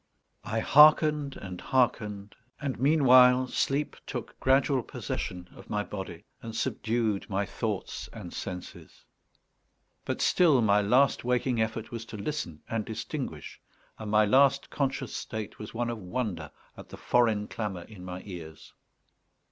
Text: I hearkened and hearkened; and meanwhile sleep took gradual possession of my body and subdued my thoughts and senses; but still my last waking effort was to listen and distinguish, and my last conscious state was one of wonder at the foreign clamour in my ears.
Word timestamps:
I 0.45 0.61
hearkened 0.61 1.37
and 1.37 1.61
hearkened; 1.61 2.33
and 2.59 2.79
meanwhile 2.79 3.45
sleep 3.47 3.95
took 4.07 4.39
gradual 4.39 4.81
possession 4.81 5.47
of 5.55 5.69
my 5.69 5.83
body 5.83 6.25
and 6.41 6.55
subdued 6.55 7.29
my 7.29 7.45
thoughts 7.45 8.09
and 8.11 8.33
senses; 8.33 9.05
but 10.03 10.19
still 10.19 10.59
my 10.63 10.81
last 10.81 11.23
waking 11.23 11.61
effort 11.61 11.91
was 11.91 12.03
to 12.05 12.17
listen 12.17 12.63
and 12.67 12.83
distinguish, 12.83 13.61
and 13.99 14.09
my 14.09 14.25
last 14.25 14.71
conscious 14.71 15.15
state 15.15 15.59
was 15.59 15.75
one 15.75 15.91
of 15.91 15.99
wonder 15.99 16.49
at 16.75 16.89
the 16.89 16.97
foreign 16.97 17.47
clamour 17.47 17.83
in 17.83 18.03
my 18.03 18.23
ears. 18.25 18.73